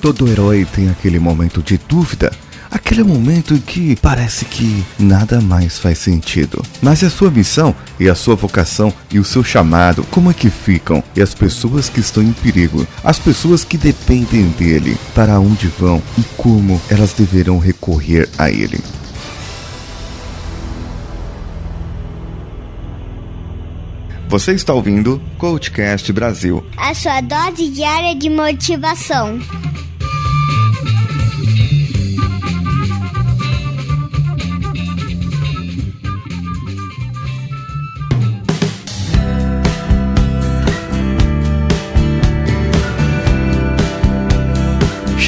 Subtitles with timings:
[0.00, 2.32] Todo herói tem aquele momento de dúvida,
[2.70, 6.62] aquele momento em que parece que nada mais faz sentido.
[6.80, 10.50] Mas a sua missão e a sua vocação e o seu chamado, como é que
[10.50, 11.02] ficam?
[11.16, 16.00] E as pessoas que estão em perigo, as pessoas que dependem dele, para onde vão
[16.16, 18.80] e como elas deverão recorrer a ele.
[24.28, 26.62] Você está ouvindo Coachcast Brasil.
[26.76, 29.40] A sua dose diária de motivação.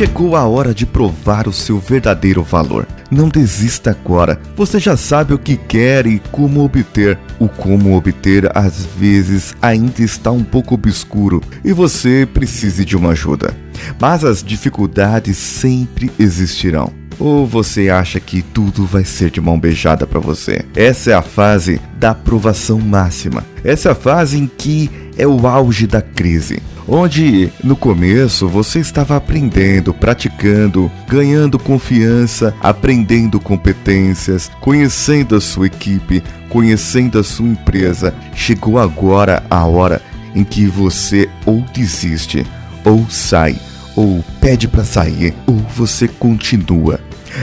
[0.00, 2.88] Chegou a hora de provar o seu verdadeiro valor.
[3.10, 4.40] Não desista agora.
[4.56, 7.18] Você já sabe o que quer e como obter.
[7.38, 13.10] O como obter às vezes ainda está um pouco obscuro e você precisa de uma
[13.10, 13.54] ajuda.
[14.00, 16.90] Mas as dificuldades sempre existirão.
[17.18, 20.64] Ou você acha que tudo vai ser de mão beijada para você?
[20.74, 23.44] Essa é a fase da aprovação máxima.
[23.62, 28.80] Essa é a fase em que é o auge da crise onde no começo você
[28.80, 38.12] estava aprendendo, praticando, ganhando confiança, aprendendo competências, conhecendo a sua equipe, conhecendo a sua empresa.
[38.34, 40.02] Chegou agora a hora
[40.34, 42.44] em que você ou desiste,
[42.84, 43.56] ou sai,
[43.94, 46.98] ou pede para sair, ou você continua.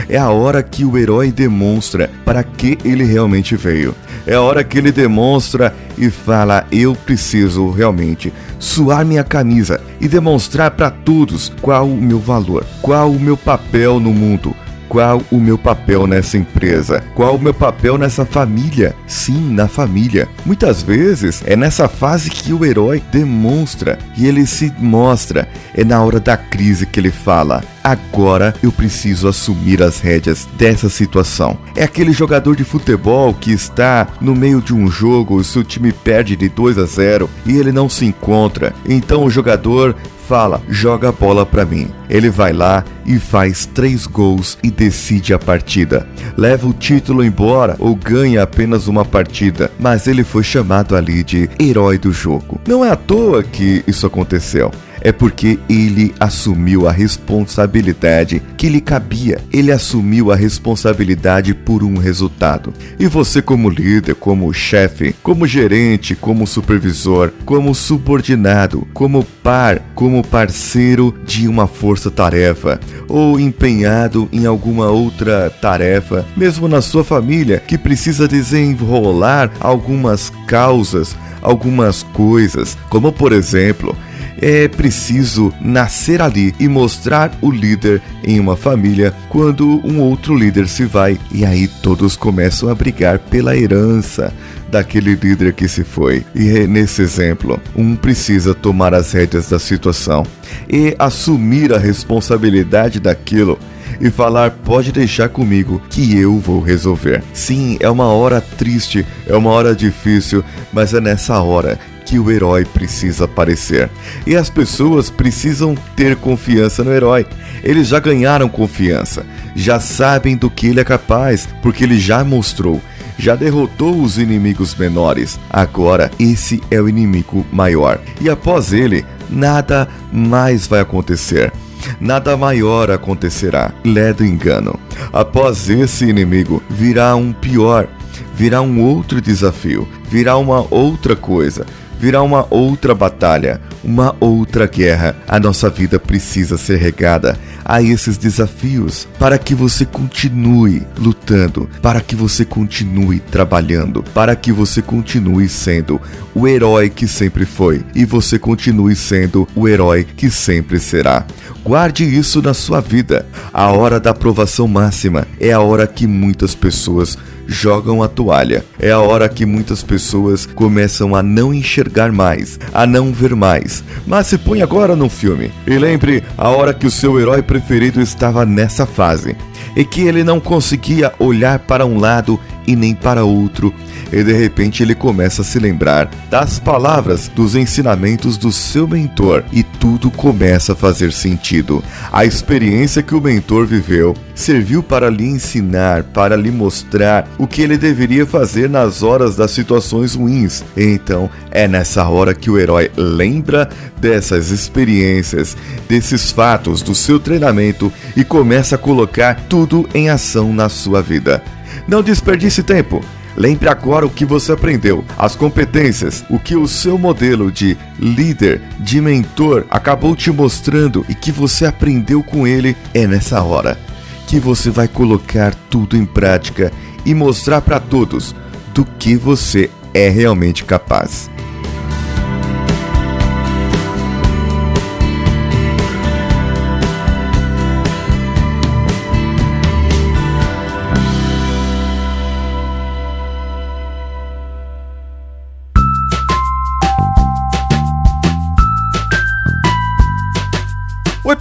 [0.08, 3.94] É a hora que o herói demonstra para que ele realmente veio.
[4.26, 10.08] É a hora que ele demonstra e fala: Eu preciso realmente suar minha camisa e
[10.08, 14.54] demonstrar para todos qual o meu valor, qual o meu papel no mundo,
[14.88, 17.02] qual o meu papel nessa empresa?
[17.14, 18.94] Qual o meu papel nessa família?
[19.06, 20.28] Sim, na família.
[20.44, 25.48] Muitas vezes é nessa fase que o herói demonstra e ele se mostra.
[25.74, 30.88] É na hora da crise que ele fala: agora eu preciso assumir as rédeas dessa
[30.88, 31.58] situação.
[31.76, 35.92] É aquele jogador de futebol que está no meio de um jogo, o seu time
[35.92, 38.74] perde de 2 a 0 e ele não se encontra.
[38.86, 39.94] Então o jogador
[40.28, 41.88] fala: joga a bola para mim.
[42.10, 46.06] Ele vai lá e faz três gols e decide a partida.
[46.36, 51.48] Leva o título embora ou ganha apenas uma partida, mas ele foi chamado ali de
[51.58, 52.60] herói do jogo.
[52.68, 58.80] Não é à toa que isso aconteceu é porque ele assumiu a responsabilidade que lhe
[58.80, 59.38] cabia.
[59.52, 62.72] Ele assumiu a responsabilidade por um resultado.
[62.98, 70.22] E você, como líder, como chefe, como gerente, como supervisor, como subordinado, como par, como
[70.22, 77.78] parceiro de uma força-tarefa, ou empenhado em alguma outra tarefa, mesmo na sua família, que
[77.78, 83.96] precisa desenrolar algumas causas, algumas coisas, como por exemplo,
[84.40, 90.68] é preciso nascer ali e mostrar o líder em uma família quando um outro líder
[90.68, 94.32] se vai e aí todos começam a brigar pela herança
[94.70, 96.24] daquele líder que se foi.
[96.34, 100.24] E é nesse exemplo, um precisa tomar as rédeas da situação
[100.68, 103.58] e assumir a responsabilidade daquilo
[104.00, 107.22] e falar: pode deixar comigo que eu vou resolver.
[107.32, 112.30] Sim, é uma hora triste, é uma hora difícil, mas é nessa hora que o
[112.30, 113.90] herói precisa aparecer.
[114.26, 117.26] E as pessoas precisam ter confiança no herói.
[117.62, 122.80] Eles já ganharam confiança, já sabem do que ele é capaz, porque ele já mostrou
[123.20, 125.40] já derrotou os inimigos menores.
[125.50, 128.00] Agora esse é o inimigo maior.
[128.20, 131.52] E após ele, nada mais vai acontecer.
[132.00, 133.72] Nada maior acontecerá.
[133.84, 134.78] Ledo engano.
[135.12, 137.88] Após esse inimigo, virá um pior,
[138.36, 141.66] virá um outro desafio, virá uma outra coisa
[141.98, 145.16] virá uma outra batalha, uma outra guerra.
[145.26, 152.00] A nossa vida precisa ser regada a esses desafios para que você continue lutando, para
[152.00, 156.00] que você continue trabalhando, para que você continue sendo
[156.34, 161.26] o herói que sempre foi e você continue sendo o herói que sempre será.
[161.62, 163.26] Guarde isso na sua vida.
[163.52, 167.18] A hora da aprovação máxima é a hora que muitas pessoas
[167.48, 168.64] jogam a toalha.
[168.78, 173.82] É a hora que muitas pessoas começam a não enxergar mais, a não ver mais.
[174.06, 178.00] Mas se põe agora no filme e lembre a hora que o seu herói preferido
[178.00, 179.34] estava nessa fase
[179.74, 183.74] e que ele não conseguia olhar para um lado e nem para outro.
[184.12, 189.42] E de repente ele começa a se lembrar das palavras, dos ensinamentos do seu mentor
[189.50, 191.82] e tudo começa a fazer sentido.
[192.12, 197.62] A experiência que o mentor viveu serviu para lhe ensinar, para lhe mostrar o que
[197.62, 200.62] ele deveria fazer nas horas das situações ruins.
[200.76, 203.68] Então é nessa hora que o herói lembra
[203.98, 205.56] dessas experiências,
[205.88, 211.42] desses fatos do seu treinamento e começa a colocar tudo em ação na sua vida.
[211.88, 213.02] Não desperdice tempo.
[213.34, 218.60] Lembre agora o que você aprendeu, as competências, o que o seu modelo de líder,
[218.80, 223.78] de mentor acabou te mostrando e que você aprendeu com ele é nessa hora
[224.26, 226.70] que você vai colocar tudo em prática
[227.06, 228.34] e mostrar para todos
[228.74, 231.30] do que você é realmente capaz.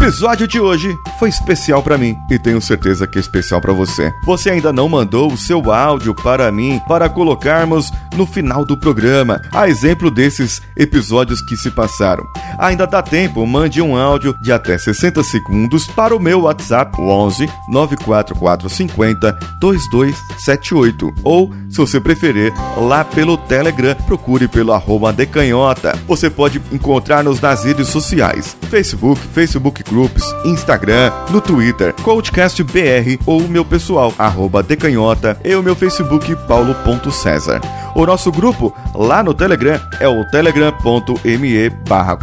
[0.08, 4.12] Episódio de hoje foi especial para mim e tenho certeza que é especial para você.
[4.26, 9.42] Você ainda não mandou o seu áudio para mim para colocarmos no final do programa,
[9.54, 12.24] a exemplo desses episódios que se passaram.
[12.58, 17.50] Ainda dá tempo, mande um áudio de até 60 segundos para o meu WhatsApp 11
[17.70, 25.98] 94450 2278 ou, se você preferir, lá pelo Telegram, procure pelo arroba decanhota.
[26.08, 33.50] Você pode encontrar-nos nas redes sociais, Facebook, Facebook Groups, Instagram, no Twitter, CoachCastBR ou o
[33.50, 37.62] meu pessoal, arroba decanhota e o meu Facebook, paulo.cesar.
[37.96, 42.18] O nosso grupo lá no Telegram é o telegram.me barra.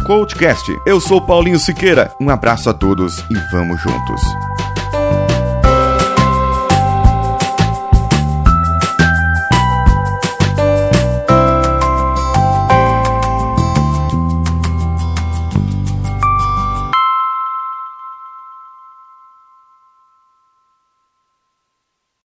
[0.85, 4.64] Eu sou Paulinho Siqueira, um abraço a todos e vamos juntos.